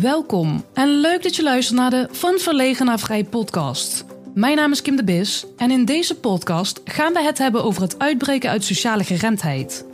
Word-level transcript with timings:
Welkom 0.00 0.64
en 0.72 0.88
leuk 0.88 1.22
dat 1.22 1.36
je 1.36 1.42
luistert 1.42 1.78
naar 1.78 1.90
de 1.90 2.08
Van 2.10 2.38
Verlegen 2.38 2.86
naar 2.86 2.98
Vrij 2.98 3.24
podcast. 3.24 4.04
Mijn 4.34 4.56
naam 4.56 4.72
is 4.72 4.82
Kim 4.82 4.96
de 4.96 5.04
Bis 5.04 5.46
en 5.56 5.70
in 5.70 5.84
deze 5.84 6.14
podcast 6.14 6.80
gaan 6.84 7.12
we 7.12 7.22
het 7.22 7.38
hebben 7.38 7.64
over 7.64 7.82
het 7.82 7.98
uitbreken 7.98 8.50
uit 8.50 8.64
sociale 8.64 9.04
geremdheid. 9.04 9.86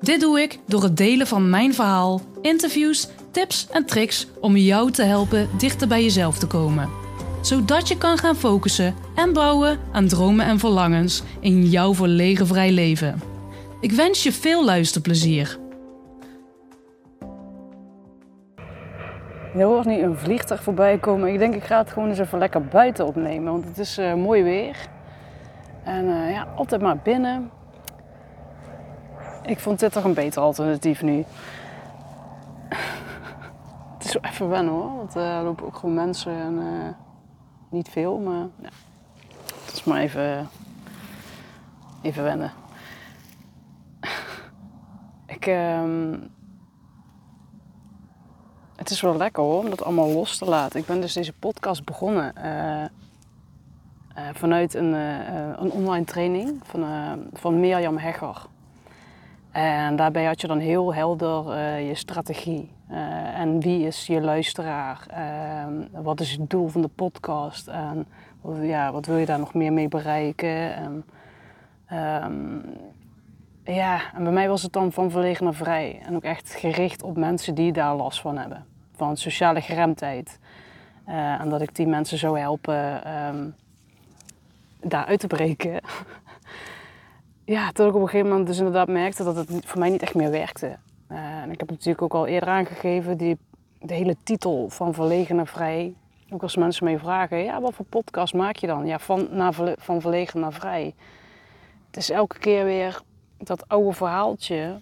Dit 0.00 0.20
doe 0.20 0.40
ik 0.40 0.58
door 0.66 0.82
het 0.82 0.96
delen 0.96 1.26
van 1.26 1.50
mijn 1.50 1.74
verhaal, 1.74 2.20
interviews, 2.42 3.08
tips 3.30 3.66
en 3.70 3.86
tricks 3.86 4.26
om 4.40 4.56
jou 4.56 4.90
te 4.90 5.02
helpen 5.02 5.48
dichter 5.58 5.88
bij 5.88 6.02
jezelf 6.02 6.38
te 6.38 6.46
komen. 6.46 6.90
Zodat 7.42 7.88
je 7.88 7.98
kan 7.98 8.18
gaan 8.18 8.36
focussen 8.36 8.94
en 9.14 9.32
bouwen 9.32 9.78
aan 9.92 10.08
dromen 10.08 10.46
en 10.46 10.58
verlangens 10.58 11.22
in 11.40 11.66
jouw 11.66 11.94
verlegen 11.94 12.46
vrij 12.46 12.72
leven. 12.72 13.22
Ik 13.80 13.92
wens 13.92 14.22
je 14.22 14.32
veel 14.32 14.64
luisterplezier. 14.64 15.58
Je 19.56 19.62
hoort 19.64 19.86
nu 19.86 20.02
een 20.02 20.16
vliegtuig 20.16 20.62
voorbij 20.62 20.98
komen. 20.98 21.32
Ik 21.32 21.38
denk 21.38 21.54
ik 21.54 21.64
ga 21.64 21.78
het 21.78 21.90
gewoon 21.90 22.08
eens 22.08 22.18
even 22.18 22.38
lekker 22.38 22.64
buiten 22.64 23.06
opnemen. 23.06 23.52
Want 23.52 23.64
het 23.64 23.78
is 23.78 23.98
eh, 23.98 24.14
mooi 24.14 24.42
weer. 24.42 24.88
En 25.82 26.08
eh, 26.08 26.30
ja, 26.30 26.46
altijd 26.56 26.80
maar 26.80 26.98
binnen. 26.98 27.50
Ik 29.42 29.58
vond 29.58 29.80
dit 29.80 29.92
toch 29.92 30.04
een 30.04 30.14
beter 30.14 30.42
alternatief 30.42 31.02
nu. 31.02 31.16
het 33.96 34.04
is 34.04 34.12
wel 34.12 34.22
even 34.22 34.48
wennen 34.48 34.72
hoor. 34.72 34.96
Want 34.96 35.16
eh, 35.16 35.36
er 35.36 35.42
lopen 35.42 35.66
ook 35.66 35.76
gewoon 35.76 35.94
mensen. 35.94 36.32
En, 36.32 36.96
niet 37.68 37.88
veel, 37.88 38.18
maar 38.18 38.46
ja. 38.60 38.68
het 39.64 39.72
is 39.72 39.84
maar 39.84 40.00
even, 40.00 40.48
even 42.02 42.22
wennen. 42.22 42.52
ik... 45.36 45.46
ehm 45.46 46.14
het 48.86 48.94
is 48.94 49.00
wel 49.00 49.16
lekker 49.16 49.42
hoor, 49.42 49.58
om 49.58 49.70
dat 49.70 49.84
allemaal 49.84 50.08
los 50.08 50.38
te 50.38 50.44
laten. 50.44 50.80
Ik 50.80 50.86
ben 50.86 51.00
dus 51.00 51.12
deze 51.12 51.32
podcast 51.32 51.84
begonnen 51.84 52.32
uh, 52.38 52.82
uh, 52.82 54.28
vanuit 54.32 54.74
een, 54.74 54.94
uh, 54.94 55.18
een, 55.56 55.70
online 55.70 56.04
training 56.04 56.60
van, 56.64 56.84
van 57.32 57.60
Mirjam 57.60 57.96
Hegger. 57.96 58.42
En 59.50 59.96
daarbij 59.96 60.24
had 60.24 60.40
je 60.40 60.46
dan 60.46 60.58
heel 60.58 60.94
helder 60.94 61.60
je 61.80 61.94
strategie. 61.94 62.70
en 63.34 63.60
wie 63.60 63.86
is 63.86 64.06
je 64.06 64.20
luisteraar? 64.20 65.06
wat 66.02 66.20
is 66.20 66.32
het 66.32 66.50
doel 66.50 66.68
van 66.68 66.82
de 66.82 66.90
podcast? 66.94 67.68
En 67.68 68.06
ja, 68.60 68.92
wat 68.92 69.06
wil 69.06 69.16
je 69.16 69.26
daar 69.26 69.38
nog 69.38 69.54
meer 69.54 69.72
mee 69.72 69.88
bereiken? 69.88 70.74
En, 70.74 71.04
um, 72.24 72.62
ja, 73.64 74.12
en 74.14 74.22
bij 74.22 74.32
mij 74.32 74.48
was 74.48 74.62
het 74.62 74.72
dan 74.72 74.92
van 74.92 75.10
verlegen 75.10 75.44
naar 75.44 75.54
vrij. 75.54 76.00
En 76.06 76.16
ook 76.16 76.24
echt 76.24 76.54
gericht 76.54 77.02
op 77.02 77.16
mensen 77.16 77.54
die 77.54 77.72
daar 77.72 77.96
last 77.96 78.20
van 78.20 78.38
hebben. 78.38 78.75
Van 78.96 79.16
sociale 79.16 79.60
geremdheid. 79.60 80.38
Uh, 81.08 81.40
en 81.40 81.48
dat 81.48 81.60
ik 81.60 81.74
die 81.74 81.86
mensen 81.86 82.18
zou 82.18 82.38
helpen 82.38 83.12
um, 83.16 83.54
daar 84.80 85.04
uit 85.04 85.20
te 85.20 85.26
breken. 85.26 85.80
ja, 87.44 87.72
tot 87.72 87.88
ik 87.88 87.94
op 87.94 88.00
een 88.00 88.08
gegeven 88.08 88.28
moment 88.28 88.46
dus 88.46 88.58
inderdaad 88.58 88.88
merkte 88.88 89.24
dat 89.24 89.36
het 89.36 89.50
voor 89.64 89.78
mij 89.78 89.90
niet 89.90 90.02
echt 90.02 90.14
meer 90.14 90.30
werkte. 90.30 90.76
Uh, 91.12 91.18
en 91.18 91.50
ik 91.50 91.58
heb 91.58 91.70
natuurlijk 91.70 92.02
ook 92.02 92.14
al 92.14 92.26
eerder 92.26 92.48
aangegeven, 92.48 93.16
die, 93.16 93.38
de 93.80 93.94
hele 93.94 94.16
titel 94.22 94.68
van 94.68 94.94
Verlegen 94.94 95.36
naar 95.36 95.46
Vrij. 95.46 95.94
Ook 96.30 96.42
als 96.42 96.56
mensen 96.56 96.84
mij 96.84 96.98
vragen, 96.98 97.38
ja, 97.38 97.60
wat 97.60 97.74
voor 97.74 97.84
podcast 97.84 98.34
maak 98.34 98.56
je 98.56 98.66
dan? 98.66 98.86
Ja, 98.86 98.98
van, 98.98 99.28
naar, 99.30 99.54
van 99.78 100.00
Verlegen 100.00 100.40
naar 100.40 100.52
Vrij. 100.52 100.94
Het 101.86 101.96
is 101.96 102.10
elke 102.10 102.38
keer 102.38 102.64
weer 102.64 103.00
dat 103.38 103.68
oude 103.68 103.92
verhaaltje. 103.92 104.80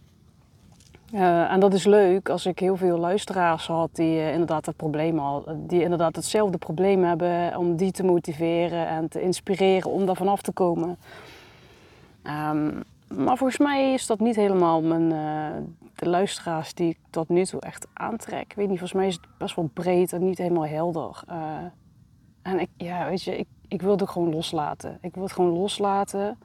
Uh, 1.14 1.52
en 1.52 1.60
dat 1.60 1.74
is 1.74 1.84
leuk 1.84 2.28
als 2.28 2.46
ik 2.46 2.58
heel 2.58 2.76
veel 2.76 2.98
luisteraars 2.98 3.66
had 3.66 3.90
die 3.92 4.16
uh, 4.16 4.32
inderdaad 4.32 4.64
dat 4.64 4.76
probleem 4.76 5.18
hadden. 5.18 5.66
Die 5.66 5.82
inderdaad 5.82 6.16
hetzelfde 6.16 6.58
probleem 6.58 7.04
hebben 7.04 7.56
om 7.56 7.76
die 7.76 7.92
te 7.92 8.04
motiveren 8.04 8.86
en 8.86 9.08
te 9.08 9.20
inspireren 9.20 9.90
om 9.90 10.06
daar 10.06 10.16
vanaf 10.16 10.42
te 10.42 10.52
komen. 10.52 10.98
Um, 12.24 12.82
maar 13.08 13.36
volgens 13.36 13.58
mij 13.58 13.92
is 13.92 14.06
dat 14.06 14.20
niet 14.20 14.36
helemaal 14.36 14.82
mijn, 14.82 15.10
uh, 15.10 15.62
de 15.94 16.08
luisteraars 16.08 16.74
die 16.74 16.88
ik 16.88 16.98
tot 17.10 17.28
nu 17.28 17.44
toe 17.44 17.60
echt 17.60 17.86
aantrek. 17.92 18.42
Ik 18.42 18.56
weet 18.56 18.68
niet, 18.68 18.78
volgens 18.78 18.98
mij 18.98 19.06
is 19.06 19.14
het 19.14 19.38
best 19.38 19.56
wel 19.56 19.70
breed 19.72 20.12
en 20.12 20.24
niet 20.24 20.38
helemaal 20.38 20.66
helder. 20.66 21.22
en 22.42 22.60
ik, 22.60 22.68
ja, 22.76 23.08
weet 23.08 23.22
je, 23.22 23.38
ik, 23.38 23.46
ik 23.68 23.82
wil 23.82 23.96
het 23.96 24.08
gewoon 24.08 24.34
loslaten. 24.34 24.98
Ik 25.00 25.14
wil 25.14 25.22
het 25.22 25.32
gewoon 25.32 25.50
loslaten 25.50 26.38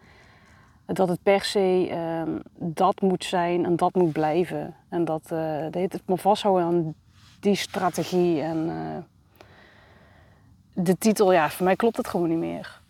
dat 0.94 1.08
het 1.10 1.24
per 1.24 1.44
se 1.44 1.90
uh, 1.92 2.36
dat 2.56 3.02
moet 3.02 3.24
zijn 3.24 3.66
en 3.66 3.76
dat 3.76 3.96
moet 3.96 4.12
blijven. 4.12 4.76
En 4.90 5.06
dat, 5.06 5.28
dat 5.72 5.92
het 5.92 6.02
me 6.06 6.18
vasthouden 6.18 6.66
aan 6.66 6.96
die 7.40 7.56
strategie. 7.56 8.42
En 8.42 8.58
uh, 8.68 8.98
de 10.74 10.98
titel, 10.98 11.32
ja, 11.32 11.50
voor 11.50 11.66
mij 11.66 11.76
klopt 11.76 11.98
het 11.98 12.08
gewoon 12.08 12.30
niet 12.30 12.38
meer. 12.38 12.82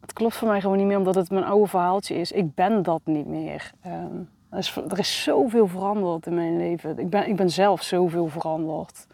Het 0.00 0.12
klopt 0.12 0.36
voor 0.36 0.48
mij 0.48 0.60
gewoon 0.60 0.76
niet 0.76 0.86
meer 0.86 0.98
omdat 0.98 1.14
het 1.14 1.30
mijn 1.30 1.44
oude 1.44 1.68
verhaaltje 1.68 2.14
is. 2.14 2.32
Ik 2.32 2.54
ben 2.54 2.82
dat 2.82 3.00
niet 3.04 3.26
meer. 3.26 3.72
Um, 3.86 4.28
er, 4.50 4.58
is, 4.58 4.76
er 4.76 4.98
is 4.98 5.22
zoveel 5.22 5.66
veranderd 5.66 6.26
in 6.26 6.34
mijn 6.34 6.56
leven. 6.56 6.98
Ik 6.98 7.10
ben, 7.10 7.28
ik 7.28 7.36
ben 7.36 7.50
zelf 7.50 7.82
zoveel 7.82 8.28
veranderd. 8.28 9.06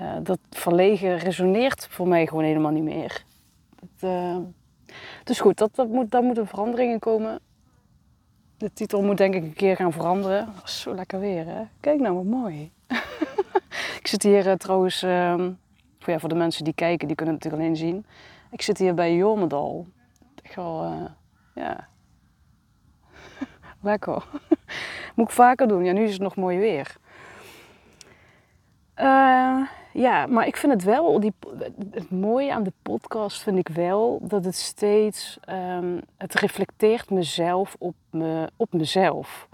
Uh, 0.00 0.12
dat 0.22 0.38
verlegen 0.50 1.18
resoneert 1.18 1.86
voor 1.90 2.08
mij 2.08 2.26
gewoon 2.26 2.44
helemaal 2.44 2.72
niet 2.72 2.82
meer. 2.82 3.24
Dat, 3.78 4.10
dus 5.24 5.40
goed, 5.40 5.58
dat, 5.58 5.74
dat 5.74 5.88
moet, 5.88 6.10
daar 6.10 6.22
moeten 6.22 6.46
veranderingen 6.46 6.98
komen. 6.98 7.40
De 8.56 8.72
titel 8.72 9.02
moet 9.02 9.16
denk 9.16 9.34
ik 9.34 9.42
een 9.42 9.52
keer 9.52 9.76
gaan 9.76 9.92
veranderen. 9.92 10.48
Zo 10.64 10.94
lekker 10.94 11.20
weer, 11.20 11.46
hè? 11.46 11.62
Kijk 11.80 12.00
nou, 12.00 12.14
wat 12.14 12.24
mooi. 12.24 12.72
ik 14.00 14.06
zit 14.06 14.22
hier 14.22 14.46
uh, 14.46 14.52
trouwens, 14.52 15.02
uh, 15.02 15.34
voor, 15.98 16.12
ja, 16.12 16.18
voor 16.18 16.28
de 16.28 16.34
mensen 16.34 16.64
die 16.64 16.74
kijken, 16.74 17.06
die 17.06 17.16
kunnen 17.16 17.34
het 17.34 17.44
natuurlijk 17.44 17.70
alleen 17.70 17.88
zien. 17.88 18.06
Ik 18.50 18.62
zit 18.62 18.78
hier 18.78 18.94
bij 18.94 19.14
Jormedal. 19.14 19.86
Echt 20.42 20.54
wel, 20.54 20.84
uh, 20.84 21.04
ja. 21.54 21.88
lekker. 23.80 24.24
moet 25.14 25.28
ik 25.28 25.34
vaker 25.34 25.68
doen. 25.68 25.84
Ja, 25.84 25.92
nu 25.92 26.04
is 26.04 26.12
het 26.12 26.22
nog 26.22 26.36
mooi 26.36 26.58
weer. 26.58 26.96
Uh, 29.00 29.62
ja, 29.96 30.26
maar 30.26 30.46
ik 30.46 30.56
vind 30.56 30.72
het 30.72 30.82
wel, 30.82 31.20
die, 31.20 31.32
het 31.90 32.10
mooie 32.10 32.52
aan 32.52 32.62
de 32.62 32.72
podcast 32.82 33.42
vind 33.42 33.58
ik 33.58 33.68
wel 33.68 34.18
dat 34.22 34.44
het 34.44 34.54
steeds, 34.54 35.38
um, 35.50 36.00
het 36.16 36.34
reflecteert 36.34 37.10
mezelf 37.10 37.76
op, 37.78 37.94
me, 38.10 38.50
op 38.56 38.72
mezelf. 38.72 39.48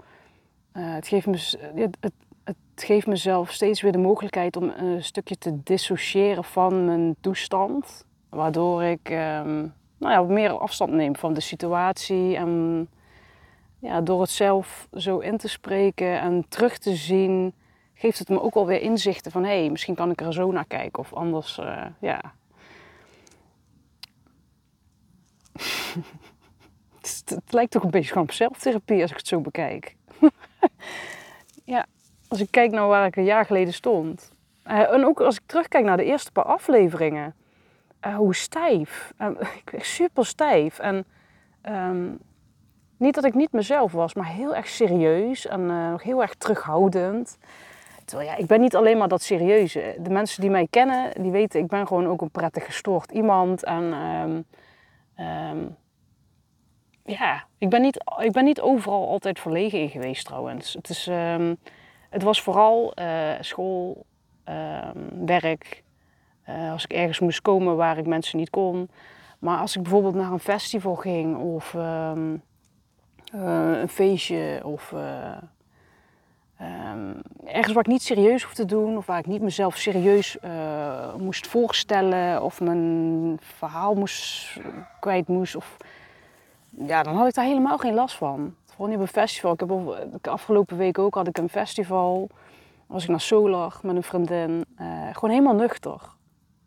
Uh, 0.73 0.93
het, 0.93 1.07
geeft 1.07 1.25
me, 1.25 1.57
het, 1.75 1.97
het, 1.99 2.13
het, 2.43 2.55
geeft 2.75 3.07
mezelf 3.07 3.51
steeds 3.51 3.81
weer 3.81 3.91
de 3.91 3.97
mogelijkheid 3.97 4.57
om 4.57 4.73
een 4.77 5.03
stukje 5.03 5.37
te 5.37 5.63
dissociëren 5.63 6.43
van 6.43 6.85
mijn 6.85 7.15
toestand. 7.21 8.05
Waardoor 8.29 8.83
ik 8.83 9.09
um, 9.09 9.73
nou 9.97 10.13
ja, 10.13 10.21
meer 10.21 10.51
afstand 10.51 10.91
neem 10.91 11.15
van 11.15 11.33
de 11.33 11.41
situatie. 11.41 12.35
En 12.35 12.87
ja, 13.79 14.01
door 14.01 14.21
het 14.21 14.29
zelf 14.29 14.87
zo 14.93 15.19
in 15.19 15.37
te 15.37 15.47
spreken 15.47 16.19
en 16.19 16.45
terug 16.49 16.77
te 16.77 16.95
zien 16.95 17.53
geeft 17.93 18.19
het 18.19 18.29
me 18.29 18.41
ook 18.41 18.55
alweer 18.55 18.81
inzichten 18.81 19.31
van 19.31 19.43
hé, 19.43 19.59
hey, 19.59 19.69
misschien 19.69 19.95
kan 19.95 20.11
ik 20.11 20.21
er 20.21 20.33
zo 20.33 20.51
naar 20.51 20.65
kijken 20.67 20.99
of 20.99 21.13
anders, 21.13 21.57
uh, 21.57 21.85
ja. 21.99 22.21
het, 27.01 27.53
lijkt 27.53 27.71
toch 27.71 27.83
een 27.83 27.91
beetje 27.91 28.09
gewoon 28.09 28.23
op 28.23 28.31
zelftherapie 28.31 29.01
als 29.01 29.11
ik 29.11 29.17
het 29.17 29.27
zo 29.27 29.41
bekijk. 29.41 29.95
ja, 31.73 31.85
als 32.27 32.39
ik 32.39 32.51
kijk 32.51 32.71
naar 32.71 32.87
waar 32.87 33.05
ik 33.05 33.15
een 33.15 33.23
jaar 33.23 33.45
geleden 33.45 33.73
stond. 33.73 34.31
Uh, 34.67 34.93
en 34.93 35.05
ook 35.05 35.21
als 35.21 35.35
ik 35.35 35.41
terugkijk 35.45 35.85
naar 35.85 35.97
de 35.97 36.05
eerste 36.05 36.31
paar 36.31 36.43
afleveringen. 36.43 37.35
Uh, 38.05 38.15
hoe 38.15 38.35
stijf. 38.35 39.13
ik 39.63 39.71
ben 39.71 39.85
super 39.85 40.25
stijf. 40.25 40.79
En 40.79 41.05
um, 41.69 42.19
niet 42.97 43.15
dat 43.15 43.23
ik 43.23 43.33
niet 43.33 43.51
mezelf 43.51 43.91
was, 43.91 44.13
maar 44.13 44.27
heel 44.27 44.55
erg 44.55 44.67
serieus 44.67 45.47
en 45.47 45.61
uh, 45.61 45.93
heel 45.97 46.21
erg 46.21 46.33
terughoudend. 46.35 47.37
Ja, 48.05 48.35
ik 48.35 48.45
ben 48.45 48.61
niet 48.61 48.75
alleen 48.75 48.97
maar 48.97 49.07
dat 49.07 49.21
serieuze. 49.21 49.95
De 49.99 50.09
mensen 50.09 50.41
die 50.41 50.49
mij 50.49 50.67
kennen, 50.69 51.21
die 51.21 51.31
weten, 51.31 51.59
ik 51.59 51.67
ben 51.67 51.87
gewoon 51.87 52.07
ook 52.07 52.21
een 52.21 52.31
prettig 52.31 52.65
gestoord 52.65 53.11
iemand. 53.11 53.63
En 53.63 53.83
um, 53.93 54.45
um, 55.25 55.75
ja, 57.05 57.43
ik 57.57 57.69
ben, 57.69 57.81
niet, 57.81 58.03
ik 58.17 58.31
ben 58.31 58.43
niet 58.43 58.61
overal 58.61 59.09
altijd 59.09 59.39
verlegen 59.39 59.79
in 59.79 59.89
geweest 59.89 60.25
trouwens. 60.25 60.73
Het, 60.73 60.89
is, 60.89 61.07
um, 61.07 61.57
het 62.09 62.23
was 62.23 62.41
vooral 62.41 62.93
uh, 62.99 63.31
school, 63.39 64.05
werk. 65.25 65.83
Uh, 66.49 66.71
als 66.71 66.83
ik 66.83 66.93
ergens 66.93 67.19
moest 67.19 67.41
komen 67.41 67.75
waar 67.75 67.97
ik 67.97 68.05
mensen 68.05 68.37
niet 68.37 68.49
kon. 68.49 68.89
Maar 69.39 69.59
als 69.59 69.75
ik 69.75 69.81
bijvoorbeeld 69.81 70.15
naar 70.15 70.31
een 70.31 70.39
festival 70.39 70.95
ging 70.95 71.37
of 71.37 71.73
uh, 71.73 72.11
een 73.31 73.89
feestje 73.89 74.61
of 74.63 74.93
Um, 76.63 77.21
ergens 77.45 77.73
waar 77.73 77.83
ik 77.83 77.91
niet 77.91 78.01
serieus 78.01 78.43
hoef 78.43 78.53
te 78.53 78.65
doen, 78.65 78.97
of 78.97 79.05
waar 79.05 79.19
ik 79.19 79.25
niet 79.25 79.41
mezelf 79.41 79.77
serieus 79.77 80.37
uh, 80.45 81.15
moest 81.15 81.47
voorstellen, 81.47 82.43
of 82.43 82.61
mijn 82.61 83.37
verhaal 83.41 83.93
moest, 83.93 84.57
kwijt 84.99 85.27
moest. 85.27 85.55
Of, 85.55 85.77
ja, 86.69 87.03
dan 87.03 87.15
had 87.15 87.27
ik 87.27 87.33
daar 87.33 87.45
helemaal 87.45 87.77
geen 87.77 87.93
last 87.93 88.15
van. 88.15 88.55
Niet 88.77 88.95
op 88.95 89.01
een 89.01 89.07
festival. 89.07 89.53
Ik 89.53 89.59
heb 89.59 90.27
afgelopen 90.27 90.77
week 90.77 90.99
ook 90.99 91.15
had 91.15 91.27
ik 91.27 91.37
een 91.37 91.49
festival. 91.49 92.29
was 92.85 93.03
ik 93.03 93.09
naar 93.09 93.21
Solar 93.21 93.79
met 93.81 93.95
een 93.95 94.03
vriendin. 94.03 94.65
Eh, 94.75 94.87
gewoon 95.11 95.29
helemaal 95.29 95.55
nuchter. 95.55 96.01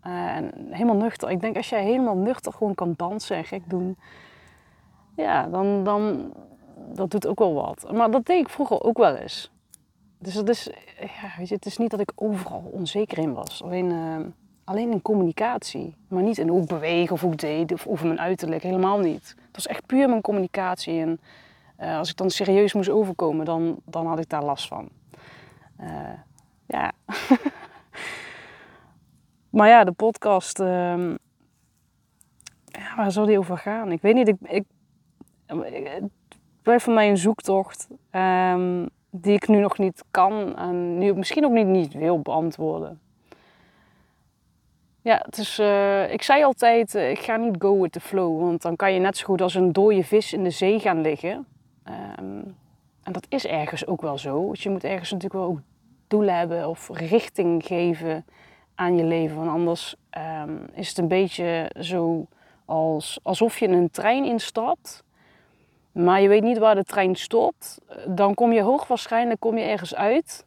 Eh, 0.00 0.37
helemaal 0.70 0.96
nuchter. 0.96 1.31
Ik 1.31 1.40
denk 1.40 1.56
als 1.56 1.69
jij 1.69 1.82
helemaal 1.82 2.16
nuchter 2.16 2.52
gewoon 2.52 2.75
kan 2.75 2.94
dansen 2.96 3.37
en 3.37 3.44
gek 3.44 3.70
doen. 3.70 3.98
Ja, 5.16 5.46
dan, 5.46 5.84
dan 5.84 6.32
dat 6.94 7.10
doet 7.10 7.26
ook 7.26 7.38
wel 7.38 7.54
wat. 7.54 7.93
Maar 7.93 8.10
dat 8.10 8.26
deed 8.26 8.40
ik 8.40 8.48
vroeger 8.48 8.82
ook 8.82 8.98
wel 8.98 9.14
eens. 9.14 9.50
Dus 10.26 10.34
dat 10.34 10.49
is, 10.49 10.70
ja, 11.00 11.44
het 11.44 11.67
is 11.67 11.76
niet 11.76 11.90
dat 11.90 12.00
ik 12.00 12.12
overal 12.14 12.70
onzeker 12.73 13.19
in 13.19 13.32
was. 13.32 13.62
Alleen, 13.62 13.90
uh, 13.90 14.17
alleen 14.64 14.90
in 14.90 15.02
communicatie. 15.02 15.94
Maar 16.08 16.23
niet 16.23 16.38
in 16.38 16.49
hoe 16.49 16.62
ik 16.62 16.69
beweeg 16.69 17.11
of 17.11 17.20
hoe 17.20 17.32
ik 17.32 17.38
deed 17.38 17.73
of 17.73 17.87
over 17.87 18.06
mijn 18.06 18.20
uiterlijk. 18.20 18.62
Helemaal 18.62 18.99
niet. 18.99 19.28
Het 19.28 19.52
was 19.52 19.67
echt 19.67 19.87
puur 19.87 20.08
mijn 20.08 20.20
communicatie. 20.20 21.00
En 21.00 21.20
uh, 21.81 21.99
als 21.99 22.11
ik 22.11 22.17
dan 22.17 22.31
serieus 22.31 22.73
moest 22.73 22.88
overkomen, 22.88 23.44
dan, 23.44 23.76
dan 23.84 24.06
had 24.06 24.19
ik 24.19 24.28
daar 24.28 24.44
last 24.44 24.69
van. 24.69 24.88
Uh, 25.81 26.11
ja. 26.67 26.93
maar 29.56 29.69
ja, 29.69 29.84
de 29.84 29.93
podcast. 29.93 30.61
Uh, 30.61 31.14
ja, 32.64 32.96
waar 32.96 33.12
zal 33.12 33.26
die 33.26 33.38
over 33.38 33.58
gaan? 33.58 33.93
Ik 33.93 34.02
weet 34.02 34.14
niet. 34.14 34.29
Ik, 34.29 34.37
ik, 34.40 34.64
het 35.46 36.11
blijft 36.62 36.84
voor 36.84 36.94
mij 36.94 37.08
een 37.08 37.19
zoektocht. 37.19 37.88
Um, 38.11 38.88
die 39.22 39.34
ik 39.34 39.48
nu 39.48 39.58
nog 39.58 39.78
niet 39.78 40.04
kan 40.10 40.56
en 40.56 40.98
nu 40.98 41.14
misschien 41.14 41.44
ook 41.44 41.52
niet, 41.52 41.66
niet 41.66 41.92
wil 41.92 42.20
beantwoorden. 42.20 43.00
Ja, 45.02 45.20
het 45.24 45.38
is, 45.38 45.58
uh, 45.58 46.12
ik 46.12 46.22
zei 46.22 46.44
altijd, 46.44 46.94
uh, 46.94 47.10
ik 47.10 47.18
ga 47.18 47.36
niet 47.36 47.54
go 47.58 47.80
with 47.80 47.92
the 47.92 48.00
flow, 48.00 48.40
want 48.40 48.62
dan 48.62 48.76
kan 48.76 48.92
je 48.92 49.00
net 49.00 49.16
zo 49.16 49.24
goed 49.24 49.40
als 49.40 49.54
een 49.54 49.72
dode 49.72 50.04
vis 50.04 50.32
in 50.32 50.44
de 50.44 50.50
zee 50.50 50.78
gaan 50.78 51.00
liggen. 51.00 51.46
Um, 52.18 52.56
en 53.02 53.12
dat 53.12 53.26
is 53.28 53.46
ergens 53.46 53.86
ook 53.86 54.00
wel 54.00 54.18
zo. 54.18 54.44
Want 54.44 54.60
je 54.60 54.70
moet 54.70 54.84
ergens 54.84 55.10
natuurlijk 55.10 55.40
wel 55.40 55.50
ook 55.50 55.60
doelen 56.06 56.36
hebben 56.36 56.69
of 56.69 56.90
richting 56.92 57.64
geven 57.64 58.24
aan 58.74 58.96
je 58.96 59.04
leven. 59.04 59.36
Want 59.36 59.50
anders 59.50 59.96
um, 60.42 60.66
is 60.72 60.88
het 60.88 60.98
een 60.98 61.08
beetje 61.08 61.70
zo 61.80 62.26
als, 62.64 63.19
alsof 63.22 63.58
je 63.58 63.66
in 63.66 63.72
een 63.72 63.90
trein 63.90 64.24
instapt 64.24 65.04
maar 65.96 66.20
je 66.20 66.28
weet 66.28 66.43
niet 66.43 66.58
waar 66.58 66.75
de 66.75 66.84
trein 66.84 67.14
stopt, 67.14 67.78
dan 68.06 68.34
kom 68.34 68.52
je 68.52 68.62
hoogwaarschijnlijk 68.62 69.40
kom 69.40 69.58
je 69.58 69.64
ergens 69.64 69.94
uit 69.94 70.46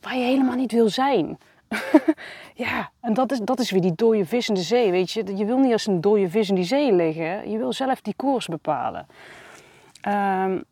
waar 0.00 0.16
je 0.16 0.24
helemaal 0.24 0.56
niet 0.56 0.72
wil 0.72 0.88
zijn. 0.88 1.38
ja, 2.54 2.90
en 3.00 3.14
dat 3.14 3.32
is, 3.32 3.38
dat 3.38 3.60
is 3.60 3.70
weer 3.70 3.80
die 3.80 3.94
dode 3.94 4.26
vis 4.26 4.48
in 4.48 4.54
de 4.54 4.60
zee, 4.60 4.90
weet 4.90 5.10
je. 5.10 5.36
Je 5.36 5.44
wil 5.44 5.58
niet 5.58 5.72
als 5.72 5.86
een 5.86 6.00
dode 6.00 6.30
vis 6.30 6.48
in 6.48 6.54
die 6.54 6.64
zee 6.64 6.92
liggen, 6.92 7.50
je 7.50 7.58
wil 7.58 7.72
zelf 7.72 8.00
die 8.00 8.14
koers 8.16 8.46
bepalen. 8.46 9.06
Um, 10.08 10.64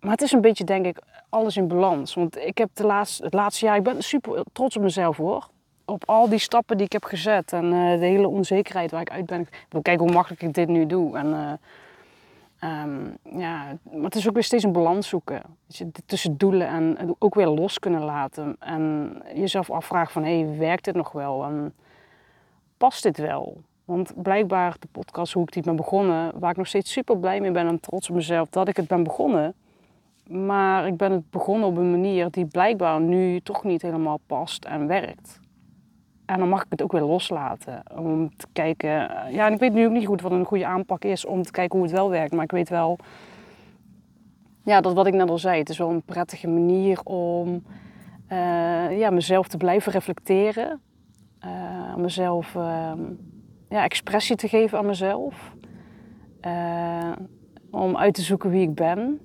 maar 0.00 0.10
het 0.10 0.22
is 0.22 0.32
een 0.32 0.40
beetje, 0.40 0.64
denk 0.64 0.86
ik, 0.86 0.98
alles 1.28 1.56
in 1.56 1.68
balans. 1.68 2.14
Want 2.14 2.36
ik 2.36 2.58
heb 2.58 2.68
de 2.72 2.86
laatste, 2.86 3.24
het 3.24 3.34
laatste 3.34 3.64
jaar, 3.64 3.76
ik 3.76 3.82
ben 3.82 4.02
super 4.02 4.44
trots 4.52 4.76
op 4.76 4.82
mezelf 4.82 5.16
hoor. 5.16 5.48
Op 5.84 6.02
al 6.06 6.28
die 6.28 6.38
stappen 6.38 6.76
die 6.76 6.86
ik 6.86 6.92
heb 6.92 7.04
gezet 7.04 7.52
en 7.52 7.64
uh, 7.64 7.98
de 7.98 8.06
hele 8.06 8.28
onzekerheid 8.28 8.90
waar 8.90 9.00
ik 9.00 9.10
uit 9.10 9.26
ben. 9.26 9.40
Ik 9.40 9.66
wil 9.68 9.82
kijken 9.82 10.04
hoe 10.04 10.14
makkelijk 10.14 10.42
ik 10.42 10.54
dit 10.54 10.68
nu 10.68 10.86
doe. 10.86 11.16
En 11.16 11.26
uh, 11.26 11.52
Um, 12.64 13.16
ja, 13.38 13.76
maar 13.92 14.02
het 14.02 14.14
is 14.14 14.28
ook 14.28 14.34
weer 14.34 14.42
steeds 14.42 14.64
een 14.64 14.72
balans 14.72 15.08
zoeken. 15.08 15.42
je, 15.66 15.90
tussen 16.06 16.36
doelen 16.36 16.66
en 16.66 17.16
ook 17.18 17.34
weer 17.34 17.48
los 17.48 17.78
kunnen 17.78 18.02
laten. 18.02 18.56
En 18.58 19.16
jezelf 19.34 19.70
afvragen 19.70 20.12
van, 20.12 20.24
hé, 20.24 20.40
hey, 20.40 20.58
werkt 20.58 20.84
dit 20.84 20.94
nog 20.94 21.12
wel? 21.12 21.44
En 21.44 21.74
past 22.76 23.02
dit 23.02 23.18
wel? 23.18 23.60
Want 23.84 24.22
blijkbaar 24.22 24.76
de 24.78 24.88
podcast, 24.92 25.32
hoe 25.32 25.42
ik 25.42 25.52
die 25.52 25.62
ben 25.62 25.76
begonnen, 25.76 26.38
waar 26.38 26.50
ik 26.50 26.56
nog 26.56 26.66
steeds 26.66 26.92
super 26.92 27.18
blij 27.18 27.40
mee 27.40 27.50
ben 27.50 27.66
en 27.66 27.80
trots 27.80 28.08
op 28.08 28.14
mezelf 28.14 28.48
dat 28.48 28.68
ik 28.68 28.76
het 28.76 28.88
ben 28.88 29.02
begonnen. 29.02 29.54
Maar 30.28 30.86
ik 30.86 30.96
ben 30.96 31.12
het 31.12 31.30
begonnen 31.30 31.68
op 31.68 31.76
een 31.76 31.90
manier 31.90 32.30
die 32.30 32.46
blijkbaar 32.46 33.00
nu 33.00 33.40
toch 33.40 33.64
niet 33.64 33.82
helemaal 33.82 34.20
past 34.26 34.64
en 34.64 34.86
werkt. 34.86 35.40
En 36.32 36.38
dan 36.38 36.48
mag 36.48 36.64
ik 36.64 36.70
het 36.70 36.82
ook 36.82 36.92
weer 36.92 37.02
loslaten. 37.02 37.82
Om 37.96 38.36
te 38.36 38.46
kijken. 38.52 38.90
Ja, 39.30 39.46
en 39.46 39.52
ik 39.52 39.58
weet 39.58 39.72
nu 39.72 39.86
ook 39.86 39.92
niet 39.92 40.06
goed 40.06 40.20
wat 40.20 40.32
een 40.32 40.44
goede 40.44 40.66
aanpak 40.66 41.04
is 41.04 41.26
om 41.26 41.42
te 41.42 41.50
kijken 41.50 41.78
hoe 41.78 41.86
het 41.86 41.96
wel 41.96 42.10
werkt. 42.10 42.32
Maar 42.32 42.44
ik 42.44 42.50
weet 42.50 42.68
wel. 42.68 42.98
Ja, 44.64 44.80
dat 44.80 44.94
wat 44.94 45.06
ik 45.06 45.14
net 45.14 45.30
al 45.30 45.38
zei. 45.38 45.58
Het 45.58 45.68
is 45.68 45.78
wel 45.78 45.90
een 45.90 46.02
prettige 46.02 46.48
manier 46.48 47.00
om 47.02 47.62
uh, 48.32 48.98
ja, 48.98 49.10
mezelf 49.10 49.48
te 49.48 49.56
blijven 49.56 49.92
reflecteren. 49.92 50.80
Uh, 51.44 51.96
mezelf 51.96 52.54
uh, 52.54 52.92
ja, 53.68 53.84
expressie 53.84 54.36
te 54.36 54.48
geven 54.48 54.78
aan 54.78 54.86
mezelf. 54.86 55.54
om 57.70 57.96
uit 57.96 58.14
te 58.14 58.22
zoeken 58.22 58.50
wie 58.50 58.62
ik 58.62 58.74
ben. 58.74 59.20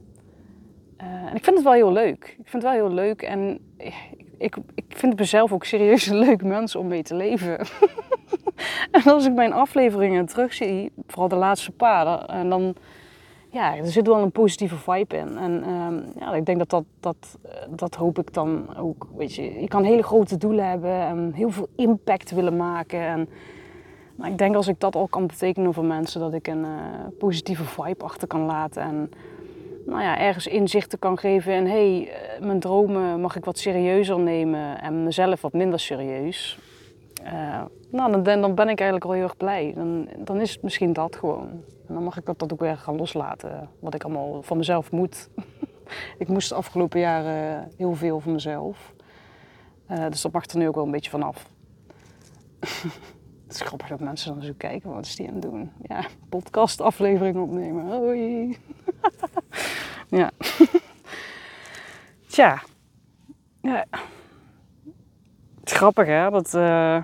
en 0.98 1.36
ik 1.36 1.44
vind 1.44 1.56
het 1.56 1.64
wel 1.64 1.74
heel 1.74 1.92
leuk. 1.92 2.36
Ik 2.40 2.48
vind 2.48 2.64
het 2.64 2.72
wel 2.72 2.72
heel 2.72 2.94
leuk. 2.94 3.22
En 3.22 3.60
ik, 4.38 4.58
ik 4.76 4.86
vind 4.88 5.20
mezelf 5.20 5.52
ook 5.52 5.66
serieus 5.66 6.08
een 6.08 6.20
leuk 6.20 6.44
mens 6.44 6.76
om 6.76 6.88
mee 6.88 7.04
te 7.04 7.16
leven. 7.16 7.60
en 8.92 9.04
als 9.04 9.26
ik 9.26 9.34
mijn 9.34 9.54
afleveringen 9.54 10.26
terugzie, 10.26 10.92
vooral 11.08 11.28
de 11.28 11.36
laatste 11.36 11.72
paar, 11.72 12.26
en 12.26 12.50
dan 12.50 12.76
ja, 13.50 13.76
er 13.76 13.88
zit 13.88 14.08
wel 14.08 14.22
een 14.22 14.32
positieve 14.32 14.76
vibe 14.76 15.16
in. 15.16 15.38
En 15.38 15.70
um, 15.70 16.06
ja, 16.20 16.34
ik 16.34 16.46
denk 16.46 16.58
dat 16.58 16.70
dat, 16.70 16.86
dat 17.00 17.38
dat 17.70 17.96
hoop 17.96 18.20
ik 18.20 18.34
dan 18.34 18.78
ook. 18.78 19.08
Weet 19.16 19.36
je, 19.36 19.62
je 19.62 19.68
kan 19.68 19.84
hele 19.84 20.04
grote 20.04 20.38
doelen 20.38 20.70
hebben 20.70 21.02
en 21.02 21.32
heel 21.34 21.50
veel 21.50 21.68
impact 21.76 22.32
willen 22.32 22.56
maken. 22.58 23.00
En, 23.00 23.30
maar 24.16 24.30
ik 24.30 24.38
denk 24.38 24.56
als 24.56 24.68
ik 24.68 24.80
dat 24.80 24.96
al 24.96 25.08
kan 25.08 25.28
betekenen 25.28 25.74
voor 25.74 25.86
mensen, 25.86 26.20
dat 26.20 26.34
ik 26.34 26.48
een 26.48 26.64
uh, 26.64 26.72
positieve 27.20 27.64
vibe 27.64 28.04
achter 28.04 28.28
kan 28.28 28.42
laten. 28.42 28.82
En 28.82 29.12
nou 29.88 30.02
ja, 30.02 30.20
ergens 30.20 30.48
inzichten 30.48 31.00
kan 31.00 31.18
geven 31.18 31.54
hé, 31.54 31.62
hey, 31.70 32.10
eh, 32.10 32.42
mijn 32.46 32.60
dromen 32.60 33.22
mag 33.22 33.36
ik 33.36 33.46
wat 33.46 33.58
serieuzer 33.58 34.20
nemen 34.20 34.82
en 34.82 35.04
mezelf 35.04 35.42
wat 35.42 35.54
minder 35.54 35.80
serieus. 35.80 36.60
Uh, 37.24 37.62
nou, 37.92 38.12
dan, 38.12 38.42
dan 38.42 38.56
ben 38.56 38.70
ik 38.70 38.80
eigenlijk 38.80 39.06
al 39.06 39.12
heel 39.12 39.24
erg 39.24 39.38
blij. 39.38 39.72
Dan, 39.76 40.08
dan 40.18 40.42
is 40.42 40.54
het 40.54 40.62
misschien 40.62 40.94
dat 40.94 41.16
gewoon. 41.16 41.50
En 41.88 41.94
dan 41.94 42.04
mag 42.04 42.18
ik 42.18 42.26
dat 42.26 42.54
ook 42.54 42.60
weer 42.60 42.78
gaan 42.78 42.98
loslaten, 42.98 43.70
wat 43.80 43.94
ik 43.94 44.04
allemaal 44.04 44.42
van 44.44 44.58
mezelf 44.58 44.92
moet. 44.92 45.30
ik 46.18 46.28
moest 46.28 46.50
de 46.50 46.56
afgelopen 46.56 47.00
jaren 47.00 47.72
heel 47.78 47.96
veel 47.96 48.20
van 48.20 48.32
mezelf. 48.32 48.94
Uh, 49.92 50.06
dus 50.10 50.22
dat 50.22 50.32
mag 50.32 50.46
er 50.46 50.58
nu 50.58 50.68
ook 50.68 50.76
wel 50.76 50.86
een 50.86 50.92
beetje 50.92 51.10
vanaf. 51.10 51.50
het 53.48 53.56
is 53.56 53.62
grappig 53.62 53.88
dat 53.88 54.00
mensen 54.00 54.34
dan 54.34 54.44
zo 54.44 54.54
kijken, 54.58 54.90
wat 54.94 55.06
is 55.06 55.16
die 55.16 55.28
aan 55.28 55.34
het 55.34 55.42
doen? 55.42 55.72
Ja, 55.82 56.06
podcast 56.30 56.82
aflevering 56.82 57.38
opnemen. 57.38 57.86
Hoi. 57.86 58.58
ja. 60.20 60.32
Tja. 62.28 62.62
Ja. 63.62 63.86
Grappig 65.64 66.08
hè, 66.08 66.30
dat... 66.30 66.54
Uh... 66.54 67.04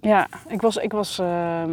Ja, 0.00 0.28
ik 0.48 0.60
was... 0.60 0.76
Ik 0.76 0.92
was 0.92 1.18
uh... 1.18 1.64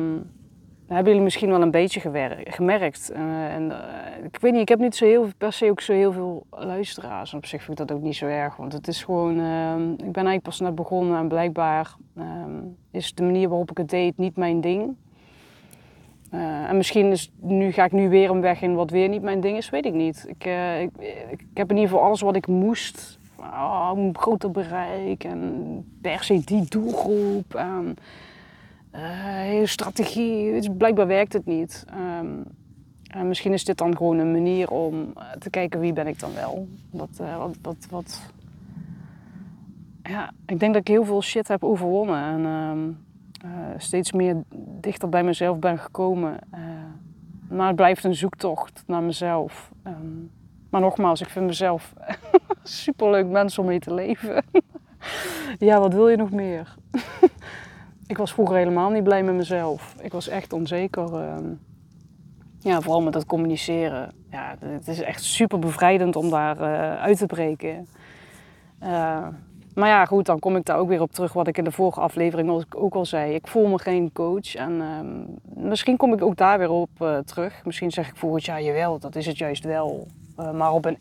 hebben 0.88 1.06
jullie 1.06 1.22
misschien 1.22 1.50
wel 1.50 1.62
een 1.62 1.72
beetje 1.72 2.00
gemerkt. 2.46 3.12
Uh, 3.16 3.54
en, 3.54 3.64
uh, 3.64 3.78
ik 4.24 4.38
weet 4.40 4.52
niet, 4.52 4.62
ik 4.62 4.70
heb 4.70 4.80
niet 4.80 4.96
zo 4.96 5.06
heel, 5.06 5.28
per 5.38 5.54
se 5.54 5.70
ook 5.70 5.82
zo 5.82 5.94
heel 5.94 6.12
veel 6.12 6.46
luisteraars. 6.50 7.32
En 7.32 7.38
op 7.38 7.46
zich 7.46 7.64
vind 7.64 7.80
ik 7.80 7.88
dat 7.88 7.98
ook 7.98 8.04
niet 8.04 8.16
zo 8.16 8.26
erg. 8.26 8.56
Want 8.56 8.74
het 8.74 8.88
is 8.88 9.04
gewoon... 9.04 9.40
Ehm, 9.40 9.92
ik 9.92 9.98
ben 9.98 10.14
eigenlijk 10.14 10.44
pas 10.44 10.60
net 10.60 10.76
begonnen 10.76 11.18
en 11.18 11.28
blijkbaar 11.28 11.96
ehm, 12.18 12.62
is 12.92 13.14
de 13.14 13.24
manier 13.24 13.50
waarop 13.50 13.72
ik 13.72 13.78
het 13.78 13.90
deed 13.90 14.18
niet 14.18 14.36
mijn 14.36 14.62
ding. 14.62 14.96
Uh, 16.34 16.70
en 16.70 16.78
misschien 16.78 17.12
is, 17.12 17.32
nu 17.40 17.72
ga 17.72 17.86
ik 17.86 17.92
nu 17.92 18.10
weer 18.10 18.30
een 18.30 18.42
weg 18.42 18.62
in 18.62 18.76
wat 18.76 18.90
weer 18.90 19.10
niet 19.10 19.22
mijn 19.22 19.42
ding 19.42 19.58
is, 19.58 19.70
weet 19.70 19.86
ik 19.86 19.94
niet. 19.94 20.26
Ik, 20.28 20.46
ik, 20.82 20.90
ik, 21.30 21.46
heb 21.54 21.70
in 21.70 21.76
ieder 21.76 21.90
geval 21.90 22.06
alles 22.06 22.22
wat 22.22 22.36
ik 22.36 22.48
moest. 22.48 23.20
Oh, 23.40 23.92
een 23.96 24.18
groter 24.18 24.52
bereik 24.52 25.24
en 25.24 25.86
per 26.02 26.24
se 26.24 26.42
die 26.44 26.66
doelgroep 26.68 27.56
uh, 28.96 29.66
strategie. 29.66 30.72
Blijkbaar 30.72 31.08
werkt 31.08 31.34
het 31.34 31.46
niet. 31.46 31.86
En 33.08 33.28
misschien 33.28 33.54
is 33.54 33.66
dit 33.66 33.78
dan 33.78 33.98
gewoon 33.98 34.18
een 34.18 34.32
manier 34.32 34.70
om 34.70 35.14
te 35.40 35.50
kijken 35.50 35.80
wie 35.80 35.94
ben 35.94 36.08
ik 36.08 36.20
dan 36.20 36.34
wel. 36.34 36.68
Wat, 36.90 37.10
wat, 37.38 37.58
wat, 37.62 37.88
wat, 37.90 38.22
ja, 40.04 40.32
ik 40.46 40.60
denk 40.60 40.74
dat 40.74 40.82
ik 40.82 40.88
heel 40.88 41.06
veel 41.06 41.22
shit 41.22 41.48
heb 41.48 41.64
overwonnen. 41.64 42.24
En, 42.24 42.98
uh, 43.46 43.52
steeds 43.78 44.12
meer 44.12 44.44
dichter 44.80 45.10
bij 45.10 45.24
mezelf 45.24 45.60
ben 45.60 45.80
gekomen. 45.80 46.40
Maar 47.50 47.68
het 47.68 47.76
blijft 47.76 48.04
een 48.04 48.16
zoektocht 48.16 48.84
naar 48.88 49.04
mezelf. 49.04 49.72
Um, 49.88 50.32
maar 50.74 50.82
nogmaals, 50.82 51.22
ik 51.22 51.30
vind 51.30 51.46
mezelf 51.46 51.94
superleuk 52.64 53.28
mens 53.28 53.58
om 53.58 53.66
mee 53.66 53.80
te 53.80 53.94
leven. 53.94 54.44
ja, 55.60 55.80
wat 55.80 55.94
wil 55.94 56.10
je 56.10 56.18
nog 56.18 56.32
meer? 56.32 56.76
ik 58.14 58.20
was 58.20 58.34
vroeger 58.34 58.56
helemaal 58.56 58.90
niet 58.90 59.04
blij 59.04 59.24
met 59.24 59.36
mezelf. 59.36 59.96
Ik 60.02 60.12
was 60.12 60.28
echt 60.28 60.54
onzeker. 60.54 61.14
Um, 61.14 61.60
ja, 62.60 62.82
vooral 62.82 63.02
met 63.02 63.14
het 63.14 63.26
communiceren. 63.26 64.12
Ja, 64.32 64.56
het 64.60 64.88
is 64.88 65.02
echt 65.02 65.24
super 65.24 65.60
bevrijdend 65.60 66.16
om 66.16 66.30
daar 66.30 66.58
uh, 66.58 67.02
uit 67.02 67.18
te 67.18 67.26
breken. 67.26 67.88
Maar 69.76 69.88
ja, 69.90 70.06
goed, 70.06 70.26
dan 70.26 70.40
kom 70.40 70.56
ik 70.56 70.66
daar 70.66 70.78
ook 70.78 70.88
weer 70.88 71.02
op 71.02 71.12
terug 71.12 71.34
wat 71.34 71.48
ik 71.48 71.58
in 71.58 71.64
de 71.64 71.72
vorige 71.72 72.00
aflevering 72.00 72.66
ook 72.76 72.96
al 72.96 73.06
zei. 73.06 73.34
Ik 73.34 73.48
voel 73.48 73.68
me 73.68 73.80
geen 73.80 74.12
coach 74.12 74.56
en 74.56 74.72
uh, 74.72 75.64
misschien 75.64 75.98
kom 75.98 76.14
ik 76.14 76.22
ook 76.22 76.38
daar 76.38 76.58
weer 76.58 76.72
op 76.72 76.90
uh, 77.02 77.18
terug. 77.18 77.66
Misschien 77.66 77.92
zeg 77.92 78.10
ik 78.10 78.16
volgend 78.16 78.46
jaar, 78.46 78.62
jawel, 78.62 79.00
dat 79.00 79.16
is 79.16 79.26
het 79.26 79.38
juist 79.38 79.64
wel. 79.64 80.08
Maar 80.54 80.72
op 80.72 80.86
een 80.86 80.98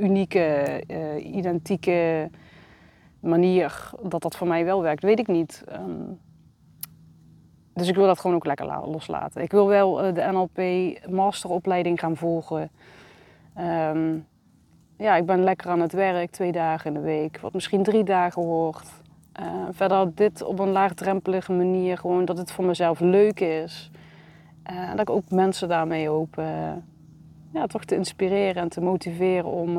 unieke, 0.00 0.64
identieke 1.22 2.30
manier 3.20 3.90
dat 4.02 4.22
dat 4.22 4.36
voor 4.36 4.46
mij 4.46 4.64
wel 4.64 4.82
werkt, 4.82 5.02
weet 5.02 5.18
ik 5.18 5.26
niet. 5.26 5.64
Um, 5.72 6.18
dus 7.74 7.88
ik 7.88 7.94
wil 7.94 8.06
dat 8.06 8.20
gewoon 8.20 8.36
ook 8.36 8.46
lekker 8.46 8.66
loslaten. 8.86 9.42
Ik 9.42 9.50
wil 9.50 9.66
wel 9.66 9.94
de 10.14 10.28
NLP 10.32 10.60
masteropleiding 11.10 12.00
gaan 12.00 12.16
volgen. 12.16 12.70
Um, 13.58 14.26
ja, 14.96 15.16
ik 15.16 15.26
ben 15.26 15.44
lekker 15.44 15.70
aan 15.70 15.80
het 15.80 15.92
werk, 15.92 16.30
twee 16.30 16.52
dagen 16.52 16.86
in 16.86 16.94
de 16.94 17.06
week, 17.06 17.40
wat 17.40 17.52
misschien 17.52 17.82
drie 17.82 18.04
dagen 18.04 18.42
hoort. 18.42 18.88
Uh, 19.40 19.46
verder 19.70 20.14
dit 20.14 20.42
op 20.42 20.58
een 20.58 20.70
laagdrempelige 20.70 21.52
manier, 21.52 21.98
gewoon 21.98 22.24
dat 22.24 22.38
het 22.38 22.52
voor 22.52 22.64
mezelf 22.64 23.00
leuk 23.00 23.40
is. 23.40 23.90
Uh, 24.70 24.90
dat 24.90 25.00
ik 25.00 25.10
ook 25.10 25.30
mensen 25.30 25.68
daarmee 25.68 26.08
hoop 26.08 26.42
ja, 27.52 27.66
toch 27.66 27.84
te 27.84 27.94
inspireren 27.94 28.62
en 28.62 28.68
te 28.68 28.80
motiveren 28.80 29.50
om 29.50 29.78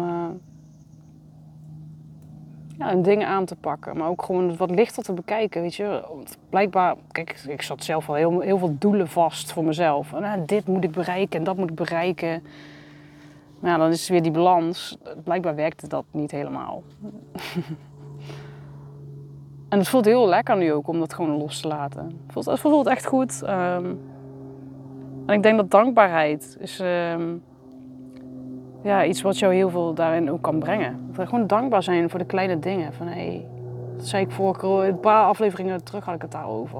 ja, 2.81 2.95
dingen 2.95 3.27
aan 3.27 3.45
te 3.45 3.55
pakken. 3.55 3.97
Maar 3.97 4.07
ook 4.07 4.23
gewoon 4.23 4.57
wat 4.57 4.71
lichter 4.71 5.03
te 5.03 5.13
bekijken, 5.13 5.61
weet 5.61 5.75
je. 5.75 6.03
Want 6.09 6.38
blijkbaar, 6.50 6.95
kijk, 7.11 7.43
ik 7.47 7.61
zat 7.61 7.83
zelf 7.83 8.09
al 8.09 8.15
heel, 8.15 8.57
veel 8.57 8.75
doelen 8.79 9.07
vast 9.07 9.53
voor 9.53 9.63
mezelf. 9.63 10.13
En, 10.13 10.45
dit 10.45 10.67
moet 10.67 10.83
ik 10.83 10.91
bereiken 10.91 11.39
en 11.39 11.45
dat 11.45 11.57
moet 11.57 11.69
ik 11.69 11.75
bereiken. 11.75 12.43
Ja, 13.61 13.77
dan 13.77 13.89
is 13.89 14.09
weer 14.09 14.21
die 14.21 14.31
balans. 14.31 14.97
Blijkbaar 15.23 15.55
werkte 15.55 15.88
dat 15.88 16.05
niet 16.11 16.31
helemaal. 16.31 16.83
en 19.69 19.77
het 19.77 19.88
voelt 19.88 20.05
heel 20.05 20.27
lekker 20.27 20.57
nu 20.57 20.73
ook 20.73 20.88
om 20.88 21.00
dat 21.00 21.13
gewoon 21.13 21.38
los 21.38 21.61
te 21.61 21.67
laten. 21.67 22.03
Het 22.03 22.33
voelt, 22.33 22.45
het 22.45 22.59
voelt 22.59 22.88
echt 22.88 23.05
goed. 23.05 23.41
Um, 23.43 24.00
en 25.25 25.33
ik 25.33 25.43
denk 25.43 25.57
dat 25.57 25.71
dankbaarheid 25.71 26.57
is 26.59 26.79
um, 26.79 27.43
ja, 28.81 29.05
iets 29.05 29.21
wat 29.21 29.39
jou 29.39 29.53
heel 29.53 29.69
veel 29.69 29.93
daarin 29.93 30.31
ook 30.31 30.41
kan 30.41 30.59
brengen. 30.59 31.09
Gewoon 31.13 31.47
dankbaar 31.47 31.83
zijn 31.83 32.09
voor 32.09 32.19
de 32.19 32.25
kleine 32.25 32.59
dingen. 32.59 32.93
Van, 32.93 33.07
hey, 33.07 33.47
dat 33.95 34.07
zei 34.07 34.23
ik 34.23 34.31
vorige 34.31 34.67
een 34.67 35.00
paar 35.00 35.25
afleveringen 35.25 35.83
terug 35.83 36.05
had 36.05 36.15
ik 36.15 36.21
het 36.21 36.31
daarover. 36.31 36.79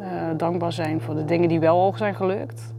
Uh, 0.00 0.06
dankbaar 0.36 0.72
zijn 0.72 1.00
voor 1.00 1.14
de 1.14 1.24
dingen 1.24 1.48
die 1.48 1.60
wel 1.60 1.78
al 1.80 1.92
zijn 1.96 2.14
gelukt. 2.14 2.76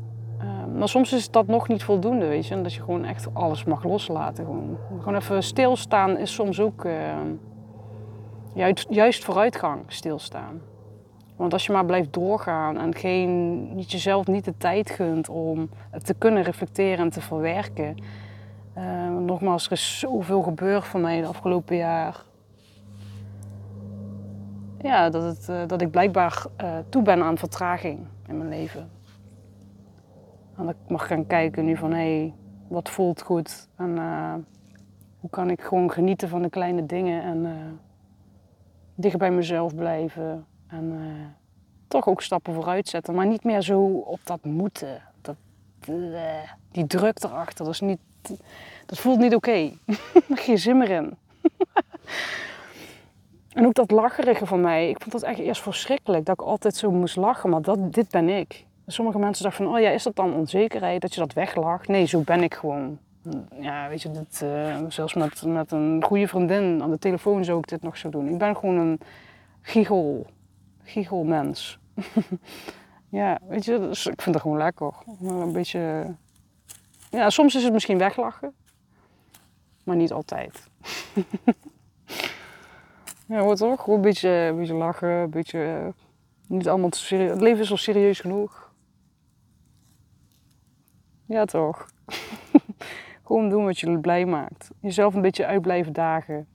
Maar 0.77 0.89
soms 0.89 1.13
is 1.13 1.31
dat 1.31 1.47
nog 1.47 1.67
niet 1.67 1.83
voldoende, 1.83 2.27
weet 2.27 2.47
je. 2.47 2.61
Dat 2.61 2.73
je 2.73 2.81
gewoon 2.81 3.05
echt 3.05 3.33
alles 3.33 3.63
mag 3.63 3.83
loslaten. 3.83 4.45
Gewoon, 4.45 4.77
gewoon 4.97 5.15
even 5.15 5.43
stilstaan 5.43 6.17
is 6.17 6.33
soms 6.33 6.59
ook 6.59 6.85
uh, 6.85 6.93
juist, 8.53 8.87
juist 8.89 9.23
vooruitgang 9.23 9.81
stilstaan. 9.87 10.61
Want 11.39 11.53
als 11.53 11.65
je 11.65 11.71
maar 11.71 11.85
blijft 11.85 12.13
doorgaan 12.13 12.77
en 12.77 12.95
geen, 12.95 13.75
niet 13.75 13.91
jezelf 13.91 14.27
niet 14.27 14.45
de 14.45 14.57
tijd 14.57 14.89
gunt 14.89 15.29
om 15.29 15.69
te 16.03 16.13
kunnen 16.13 16.43
reflecteren 16.43 17.05
en 17.05 17.09
te 17.09 17.21
verwerken. 17.21 17.95
Uh, 18.77 19.17
nogmaals, 19.17 19.65
er 19.65 19.71
is 19.71 19.99
zoveel 19.99 20.41
gebeurd 20.41 20.85
voor 20.85 20.99
mij 20.99 21.21
de 21.21 21.27
afgelopen 21.27 21.75
jaar. 21.75 22.23
Ja, 24.81 25.09
dat, 25.09 25.23
het, 25.23 25.47
uh, 25.49 25.67
dat 25.67 25.81
ik 25.81 25.91
blijkbaar 25.91 26.45
uh, 26.61 26.77
toe 26.89 27.01
ben 27.01 27.23
aan 27.23 27.37
vertraging 27.37 27.99
in 28.27 28.37
mijn 28.37 28.49
leven. 28.49 28.89
En 30.57 30.65
dat 30.65 30.75
ik 30.75 30.89
mag 30.91 31.07
gaan 31.07 31.27
kijken 31.27 31.65
nu 31.65 31.77
van 31.77 31.91
hé, 31.91 31.97
hey, 31.97 32.33
wat 32.67 32.89
voelt 32.89 33.21
goed 33.21 33.67
en 33.75 33.97
hoe 35.19 35.29
kan 35.29 35.49
ik 35.49 35.61
gewoon 35.61 35.91
genieten 35.91 36.29
van 36.29 36.41
de 36.41 36.49
kleine 36.49 36.85
dingen 36.85 37.23
en 37.23 37.47
dicht 38.95 39.17
bij 39.17 39.31
mezelf 39.31 39.75
blijven 39.75 40.45
en 40.69 40.91
uh, 40.91 41.25
toch 41.87 42.07
ook 42.07 42.21
stappen 42.21 42.53
vooruit 42.53 42.87
zetten, 42.87 43.15
maar 43.15 43.27
niet 43.27 43.43
meer 43.43 43.61
zo 43.61 43.81
op 43.85 44.19
dat 44.23 44.43
moeten, 44.43 45.01
dat, 45.21 45.35
die 46.71 46.87
druk 46.87 47.23
erachter, 47.23 47.65
dat, 47.65 47.73
is 47.73 47.79
niet, 47.79 47.99
dat 48.85 48.99
voelt 48.99 49.19
niet 49.19 49.35
oké. 49.35 49.51
Okay. 50.29 50.45
Geen 50.45 50.57
zin 50.57 50.77
meer 50.77 50.89
in. 50.89 51.17
en 53.53 53.65
ook 53.65 53.73
dat 53.73 53.91
lacherige 53.91 54.45
van 54.45 54.61
mij, 54.61 54.89
ik 54.89 54.99
vond 54.99 55.11
dat 55.11 55.23
echt 55.23 55.39
eerst 55.39 55.61
verschrikkelijk 55.61 56.25
dat 56.25 56.39
ik 56.39 56.47
altijd 56.47 56.75
zo 56.75 56.91
moest 56.91 57.15
lachen, 57.15 57.49
maar 57.49 57.61
dat, 57.61 57.93
dit 57.93 58.09
ben 58.09 58.29
ik. 58.29 58.65
Sommige 58.87 59.19
mensen 59.19 59.43
dachten 59.43 59.65
van, 59.65 59.75
oh 59.75 59.81
ja, 59.81 59.89
is 59.89 60.03
dat 60.03 60.15
dan 60.15 60.33
onzekerheid 60.33 61.01
dat 61.01 61.13
je 61.13 61.19
dat 61.19 61.33
weglacht? 61.33 61.87
Nee, 61.87 62.05
zo 62.05 62.21
ben 62.21 62.43
ik 62.43 62.53
gewoon. 62.53 62.97
Ja, 63.59 63.87
weet 63.89 64.01
je, 64.01 64.09
uh, 64.43 64.89
zelfs 64.89 65.13
met, 65.13 65.43
met 65.45 65.71
een 65.71 66.03
goede 66.03 66.27
vriendin 66.27 66.81
aan 66.81 66.91
de 66.91 66.99
telefoon 66.99 67.43
zou 67.43 67.57
ik 67.57 67.67
dit 67.67 67.81
nog 67.81 67.97
zo 67.97 68.09
doen. 68.09 68.27
Ik 68.27 68.37
ben 68.37 68.55
gewoon 68.55 68.77
een 68.77 68.99
giegel, 69.61 70.25
giechelmens. 70.89 71.79
ja, 73.09 73.39
weet 73.47 73.65
je, 73.65 73.73
ik 73.89 74.21
vind 74.21 74.35
het 74.35 74.41
gewoon 74.41 74.57
lekker. 74.57 74.93
Een 75.21 75.51
beetje, 75.51 76.15
ja, 77.09 77.29
soms 77.29 77.55
is 77.55 77.63
het 77.63 77.73
misschien 77.73 77.97
weglachen, 77.97 78.53
maar 79.83 79.95
niet 79.95 80.11
altijd. 80.11 80.67
ja, 83.27 83.39
hoort 83.39 83.57
toch? 83.57 83.81
Gewoon 83.81 83.95
een 83.95 84.01
beetje, 84.05 84.29
een 84.29 84.57
beetje 84.57 84.73
lachen, 84.73 85.09
een 85.09 85.29
beetje, 85.29 85.93
niet 86.47 86.67
allemaal 86.67 86.89
te 86.89 86.97
serieus. 86.97 87.29
Het 87.29 87.41
leven 87.41 87.63
is 87.63 87.71
al 87.71 87.77
serieus 87.77 88.19
genoeg. 88.19 88.73
Ja, 91.25 91.45
toch? 91.45 91.85
Gewoon 93.25 93.49
doen 93.49 93.65
wat 93.65 93.79
je 93.79 93.99
blij 93.99 94.25
maakt. 94.25 94.69
Jezelf 94.81 95.13
een 95.13 95.21
beetje 95.21 95.45
uit 95.45 95.61
blijven 95.61 95.93
dagen. 95.93 96.47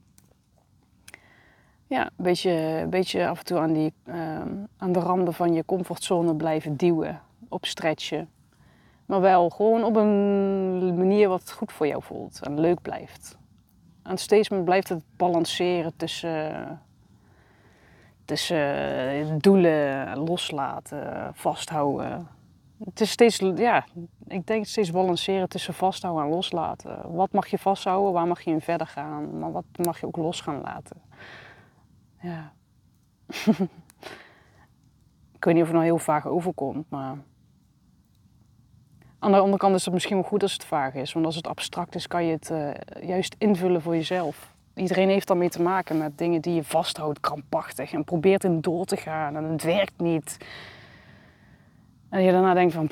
Ja, 1.87 2.03
een 2.03 2.23
beetje, 2.23 2.51
een 2.51 2.89
beetje 2.89 3.27
af 3.27 3.39
en 3.39 3.45
toe 3.45 3.57
aan, 3.59 3.73
die, 3.73 3.93
ehm, 4.05 4.49
aan 4.77 4.91
de 4.91 4.99
randen 4.99 5.33
van 5.33 5.53
je 5.53 5.65
comfortzone 5.65 6.35
blijven 6.35 6.75
duwen. 6.75 7.21
Op 7.49 7.65
stretchen. 7.65 8.29
Maar 9.05 9.21
wel 9.21 9.49
gewoon 9.49 9.83
op 9.83 9.95
een 9.95 10.97
manier 10.97 11.29
wat 11.29 11.51
goed 11.51 11.71
voor 11.71 11.87
jou 11.87 12.03
voelt 12.03 12.39
en 12.43 12.59
leuk 12.59 12.81
blijft. 12.81 13.37
En 14.03 14.17
steeds 14.17 14.49
blijft 14.63 14.89
het 14.89 15.03
balanceren 15.17 15.93
tussen, 15.95 16.81
tussen 18.25 19.39
doelen 19.39 20.17
loslaten, 20.17 21.31
vasthouden 21.33 22.27
het 22.83 23.01
is 23.01 23.11
steeds, 23.11 23.37
ja, 23.55 23.85
ik 24.27 24.47
denk 24.47 24.65
steeds 24.65 24.91
balanceren 24.91 25.49
tussen 25.49 25.73
vasthouden 25.73 26.23
en 26.23 26.29
loslaten. 26.29 27.15
Wat 27.15 27.31
mag 27.31 27.47
je 27.47 27.57
vasthouden, 27.57 28.13
waar 28.13 28.27
mag 28.27 28.41
je 28.41 28.51
in 28.51 28.61
verder 28.61 28.87
gaan, 28.87 29.39
maar 29.39 29.51
wat 29.51 29.65
mag 29.85 29.99
je 29.99 30.05
ook 30.05 30.17
los 30.17 30.41
gaan 30.41 30.61
laten. 30.61 31.01
Ja. 32.21 32.53
ik 35.35 35.43
weet 35.43 35.53
niet 35.53 35.63
of 35.63 35.69
het 35.69 35.77
nou 35.77 35.83
heel 35.83 35.97
vaag 35.97 36.27
overkomt, 36.27 36.89
maar 36.89 37.17
aan 39.19 39.31
de 39.31 39.37
andere 39.37 39.57
kant 39.57 39.75
is 39.75 39.85
het 39.85 39.93
misschien 39.93 40.15
wel 40.15 40.25
goed 40.25 40.41
als 40.41 40.53
het 40.53 40.65
vaag 40.65 40.93
is, 40.93 41.13
want 41.13 41.25
als 41.25 41.35
het 41.35 41.47
abstract 41.47 41.95
is, 41.95 42.07
kan 42.07 42.25
je 42.25 42.31
het 42.31 42.49
uh, 42.49 42.69
juist 43.07 43.35
invullen 43.37 43.81
voor 43.81 43.95
jezelf. 43.95 44.53
Iedereen 44.75 45.09
heeft 45.09 45.27
daarmee 45.27 45.49
te 45.49 45.61
maken 45.61 45.97
met 45.97 46.17
dingen 46.17 46.41
die 46.41 46.53
je 46.53 46.63
vasthoudt, 46.63 47.19
krampachtig 47.19 47.93
en 47.93 48.03
probeert 48.03 48.43
in 48.43 48.61
door 48.61 48.85
te 48.85 48.97
gaan 48.97 49.35
en 49.35 49.43
het 49.43 49.63
werkt 49.63 49.99
niet. 49.99 50.37
En 52.09 52.21
je 52.21 52.31
daarna 52.31 52.53
denkt 52.53 52.73
van, 52.73 52.89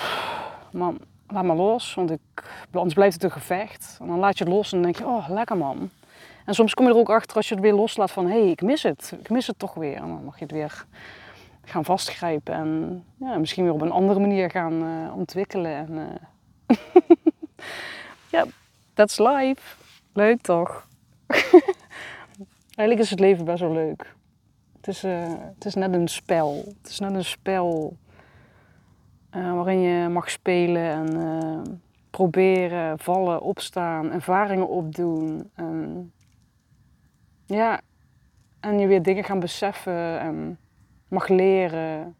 man, 0.71 0.99
laat 1.27 1.43
maar 1.43 1.55
los, 1.55 1.93
want 1.93 2.11
ik, 2.11 2.19
anders 2.71 2.93
blijft 2.93 3.13
het 3.13 3.23
een 3.23 3.31
gevecht. 3.31 3.97
En 4.01 4.07
dan 4.07 4.19
laat 4.19 4.37
je 4.37 4.43
het 4.43 4.53
los 4.53 4.71
en 4.71 4.81
dan 4.81 4.91
denk 4.91 4.97
je, 5.05 5.13
oh, 5.13 5.29
lekker 5.29 5.57
man. 5.57 5.89
En 6.45 6.53
soms 6.53 6.73
kom 6.73 6.85
je 6.85 6.91
er 6.91 6.97
ook 6.97 7.09
achter 7.09 7.37
als 7.37 7.47
je 7.47 7.53
het 7.53 7.63
weer 7.63 7.73
loslaat 7.73 8.11
van, 8.11 8.25
hé, 8.25 8.41
hey, 8.41 8.49
ik 8.49 8.61
mis 8.61 8.83
het. 8.83 9.13
Ik 9.19 9.29
mis 9.29 9.47
het 9.47 9.59
toch 9.59 9.73
weer. 9.73 9.95
En 9.95 10.07
dan 10.07 10.23
mag 10.23 10.39
je 10.39 10.43
het 10.43 10.53
weer 10.53 10.85
gaan 11.65 11.85
vastgrijpen 11.85 12.53
en 12.53 13.03
ja, 13.17 13.37
misschien 13.37 13.63
weer 13.63 13.73
op 13.73 13.81
een 13.81 13.91
andere 13.91 14.19
manier 14.19 14.49
gaan 14.49 14.83
uh, 14.83 15.15
ontwikkelen. 15.15 15.71
En, 15.71 15.91
uh... 15.91 16.77
ja, 18.31 18.45
that's 18.93 19.17
life. 19.17 19.75
Leuk 20.13 20.41
toch? 20.41 20.87
Eigenlijk 22.75 22.99
is 22.99 23.09
het 23.09 23.19
leven 23.19 23.45
best 23.45 23.59
wel 23.59 23.73
leuk. 23.73 24.15
Het 24.77 24.87
is, 24.87 25.03
uh, 25.03 25.33
het 25.53 25.65
is 25.65 25.75
net 25.75 25.93
een 25.93 26.07
spel. 26.07 26.63
Het 26.81 26.89
is 26.89 26.99
net 26.99 27.13
een 27.13 27.25
spel 27.25 27.97
waarin 29.29 29.79
je 29.79 30.09
mag 30.09 30.29
spelen 30.29 30.91
en 30.91 31.81
proberen, 32.09 32.99
vallen, 32.99 33.41
opstaan, 33.41 34.11
ervaringen 34.11 34.67
opdoen. 34.67 35.49
En, 35.55 36.11
ja, 37.55 37.81
en 38.59 38.79
je 38.79 38.87
weer 38.87 39.01
dingen 39.01 39.23
gaan 39.23 39.39
beseffen 39.39 40.19
en 40.19 40.59
mag 41.07 41.27
leren. 41.27 42.15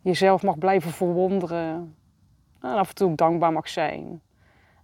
Jezelf 0.00 0.42
mag 0.42 0.58
blijven 0.58 0.90
verwonderen. 0.90 1.96
En 2.60 2.74
af 2.74 2.88
en 2.88 2.94
toe 2.94 3.14
dankbaar 3.14 3.52
mag 3.52 3.68
zijn. 3.68 4.22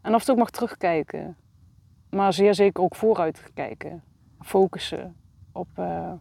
En 0.00 0.14
af 0.14 0.20
en 0.20 0.26
toe 0.26 0.36
mag 0.36 0.50
terugkijken. 0.50 1.36
Maar 2.10 2.32
zeer 2.32 2.54
zeker 2.54 2.82
ook 2.82 2.94
vooruit 2.94 3.50
kijken. 3.54 4.02
Focussen 4.40 5.16
op, 5.52 5.68
uh, 5.78 6.12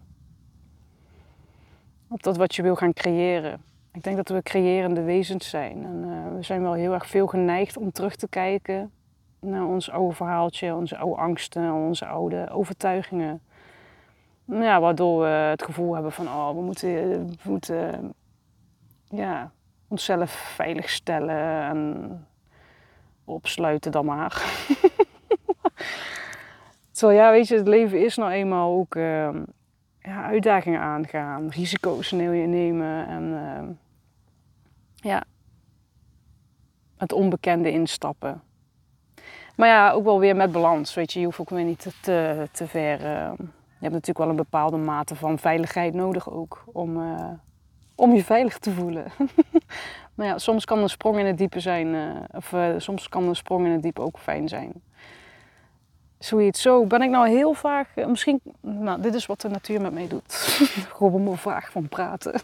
op 2.09 2.23
dat 2.23 2.37
wat 2.37 2.55
je 2.55 2.61
wil 2.61 2.75
gaan 2.75 2.93
creëren. 2.93 3.61
Ik 3.91 4.03
denk 4.03 4.15
dat 4.15 4.29
we 4.29 4.41
creërende 4.41 5.01
wezens 5.01 5.49
zijn. 5.49 5.85
En 5.85 6.03
uh, 6.05 6.35
we 6.35 6.43
zijn 6.43 6.61
wel 6.61 6.73
heel 6.73 6.93
erg 6.93 7.07
veel 7.07 7.27
geneigd 7.27 7.77
om 7.77 7.91
terug 7.91 8.15
te 8.15 8.27
kijken 8.27 8.91
naar 9.43 9.65
ons 9.65 9.89
oude 9.89 10.15
verhaaltje, 10.15 10.75
onze 10.75 10.97
oude 10.97 11.21
angsten, 11.21 11.73
onze 11.73 12.05
oude 12.05 12.49
overtuigingen. 12.51 13.41
Ja, 14.45 14.79
waardoor 14.79 15.21
we 15.21 15.27
het 15.27 15.63
gevoel 15.63 15.93
hebben 15.93 16.11
van, 16.11 16.27
oh, 16.27 16.49
we 16.49 16.61
moeten, 16.61 17.37
moeten 17.43 18.13
ja, 19.05 19.51
onszelf 19.87 20.31
veilig 20.31 20.89
stellen. 20.89 21.61
En 21.61 22.27
opsluiten 23.25 23.91
dan 23.91 24.05
maar. 24.05 24.41
Terwijl 26.91 27.19
ja, 27.19 27.31
weet 27.31 27.47
je, 27.47 27.55
het 27.55 27.67
leven 27.67 28.05
is 28.05 28.15
nou 28.15 28.31
eenmaal 28.31 28.71
ook 28.71 28.95
uh, 28.95 29.29
ja, 29.99 30.23
uitdagingen 30.23 30.79
aangaan, 30.79 31.49
risico's 31.49 32.11
nemen 32.11 33.07
en 33.07 33.23
uh, 33.23 33.69
ja, 34.95 35.23
het 36.97 37.13
onbekende 37.13 37.71
instappen. 37.71 38.41
Maar 39.55 39.67
ja, 39.67 39.91
ook 39.91 40.03
wel 40.03 40.19
weer 40.19 40.35
met 40.35 40.51
balans. 40.51 40.93
Weet 40.93 41.13
je, 41.13 41.19
je 41.19 41.25
hoeft 41.25 41.39
ook 41.39 41.49
weer 41.49 41.63
niet 41.63 41.87
te, 42.01 42.47
te 42.51 42.67
ver. 42.67 42.99
Uh, 42.99 43.31
je 43.83 43.89
hebt 43.89 43.93
natuurlijk 43.93 44.17
wel 44.17 44.29
een 44.29 44.35
bepaalde 44.35 44.77
mate 44.77 45.15
van 45.15 45.39
veiligheid 45.39 45.93
nodig 45.93 46.31
ook 46.31 46.63
om, 46.71 46.97
uh, 46.97 47.29
om 47.95 48.13
je 48.13 48.23
veilig 48.23 48.57
te 48.57 48.71
voelen. 48.71 49.05
maar 50.15 50.27
ja, 50.27 50.37
soms 50.37 50.65
kan 50.65 50.79
een 50.79 50.89
sprong 50.89 51.17
in 51.17 51.25
het 51.25 51.37
diepe 51.37 51.59
zijn, 51.59 51.87
uh, 51.87 52.09
of 52.31 52.53
soms 52.77 53.09
kan 53.09 53.23
een 53.23 53.35
sprong 53.35 53.65
in 53.65 53.71
het 53.71 53.81
diepe 53.81 54.01
ook 54.01 54.19
fijn 54.19 54.47
zijn. 54.47 54.73
Zoiets. 56.19 56.61
Zo 56.61 56.85
ben 56.85 57.01
ik 57.01 57.09
nou 57.09 57.29
heel 57.29 57.53
vaak, 57.53 58.05
misschien, 58.07 58.41
nou, 58.61 59.01
dit 59.01 59.13
is 59.13 59.25
wat 59.25 59.41
de 59.41 59.49
natuur 59.49 59.81
met 59.81 59.93
mij 59.93 60.07
doet. 60.07 60.33
Gewoon 60.95 61.27
een 61.27 61.37
vraag 61.37 61.71
van 61.71 61.89
praten. 61.89 62.41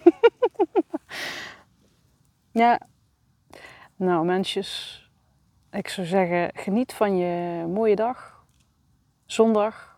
ja, 2.51 2.79
nou 3.95 4.25
mensjes, 4.25 5.08
ik 5.71 5.87
zou 5.87 6.07
zeggen, 6.07 6.49
geniet 6.53 6.93
van 6.93 7.17
je 7.17 7.65
mooie 7.67 7.95
dag. 7.95 8.45
Zondag. 9.25 9.97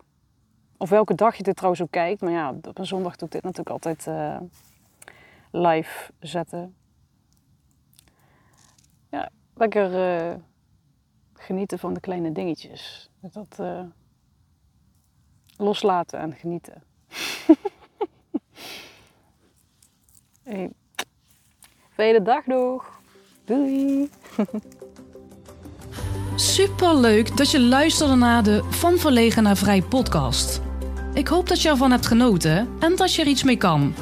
Of 0.77 0.89
welke 0.89 1.15
dag 1.15 1.35
je 1.35 1.43
dit 1.43 1.55
trouwens 1.55 1.81
ook 1.81 1.91
kijkt. 1.91 2.21
Maar 2.21 2.31
ja, 2.31 2.53
op 2.67 2.77
een 2.77 2.85
zondag 2.85 3.15
doe 3.15 3.27
ik 3.27 3.33
dit 3.33 3.43
natuurlijk 3.43 3.69
altijd 3.69 4.07
uh, 4.07 4.39
live 5.51 6.11
zetten. 6.19 6.75
Ja, 9.09 9.29
lekker 9.53 9.91
uh, 10.31 10.35
genieten 11.33 11.79
van 11.79 11.93
de 11.93 11.99
kleine 11.99 12.31
dingetjes. 12.31 13.09
Dat 13.19 13.57
uh, 13.59 13.83
loslaten 15.57 16.19
en 16.19 16.33
genieten. 16.33 16.83
hey. 20.43 20.71
Fijne 21.89 22.21
dag 22.21 22.45
nog. 22.45 23.01
Doei. 23.45 24.09
Super 26.35 26.95
leuk 26.95 27.37
dat 27.37 27.51
je 27.51 27.59
luisterde 27.59 28.15
naar 28.15 28.43
de 28.43 28.63
Van 28.69 28.97
Verlegen 28.97 29.43
naar 29.43 29.57
Vrij 29.57 29.81
podcast. 29.81 30.61
Ik 31.13 31.27
hoop 31.27 31.47
dat 31.47 31.61
je 31.61 31.69
ervan 31.69 31.91
hebt 31.91 32.05
genoten 32.05 32.67
en 32.79 32.95
dat 32.95 33.13
je 33.13 33.21
er 33.21 33.27
iets 33.27 33.43
mee 33.43 33.57
kan. 33.57 33.93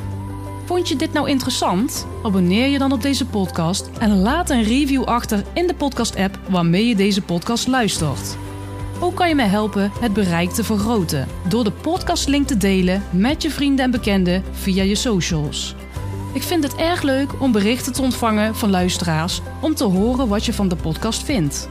Vond 0.66 0.90
je 0.90 0.96
dit 0.96 1.14
nou 1.14 1.30
interessant? 1.30 2.08
Abonneer 2.24 2.68
je 2.68 2.78
dan 2.78 2.92
op 2.92 3.02
deze 3.02 3.26
podcast 3.26 3.90
en 4.00 4.22
laat 4.22 4.50
een 4.50 4.64
review 4.64 5.04
achter 5.04 5.44
in 5.54 5.68
de 5.68 5.76
podcast-app 5.76 6.40
waarmee 6.50 6.88
je 6.88 6.96
deze 6.96 7.22
podcast 7.22 7.68
luistert. 7.68 8.38
Ook 9.00 9.16
kan 9.16 9.30
je 9.30 9.36
mij 9.36 9.48
helpen 9.48 9.92
het 10.00 10.14
bereik 10.14 10.50
te 10.50 10.64
vergroten 10.64 11.28
door 11.48 11.64
de 11.64 11.72
podcastlink 11.72 12.48
te 12.48 12.58
delen 12.58 13.04
met 13.12 13.42
je 13.42 13.50
vrienden 13.50 13.86
en 13.86 13.92
bekenden 13.92 14.44
via 14.52 14.84
je 14.84 14.96
socials. 14.96 15.76
Ik 16.34 16.44
vind 16.44 16.64
het 16.64 16.76
erg 16.76 17.02
leuk 17.02 17.42
om 17.42 17.52
berichten 17.52 17.94
te 17.94 18.02
ontvangen 18.02 18.56
van 18.56 18.70
luisteraars 18.70 19.42
om 19.62 19.76
te 19.76 19.84
horen 19.84 20.28
wat 20.28 20.46
je 20.46 20.54
van 20.54 20.68
de 20.68 20.76
podcast 20.76 21.24
vindt. 21.24 21.70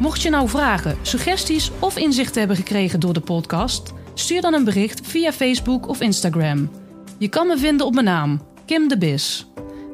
Mocht 0.00 0.22
je 0.22 0.30
nou 0.30 0.48
vragen, 0.48 0.96
suggesties 1.02 1.70
of 1.78 1.96
inzichten 1.96 2.38
hebben 2.38 2.56
gekregen 2.56 3.00
door 3.00 3.12
de 3.12 3.20
podcast, 3.20 3.92
stuur 4.14 4.40
dan 4.40 4.54
een 4.54 4.64
bericht 4.64 5.06
via 5.06 5.32
Facebook 5.32 5.88
of 5.88 6.00
Instagram. 6.00 6.70
Je 7.18 7.28
kan 7.28 7.46
me 7.46 7.58
vinden 7.58 7.86
op 7.86 7.92
mijn 7.92 8.06
naam, 8.06 8.42
Kim 8.66 8.88
de 8.88 8.98
Bis. 8.98 9.46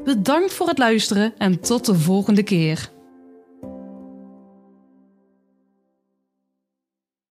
Bedankt 0.05 0.53
voor 0.53 0.69
het 0.69 0.79
luisteren 0.79 1.35
en 1.39 1.61
tot 1.61 1.87
de 1.87 1.95
volgende 1.95 2.43
keer. 2.43 2.91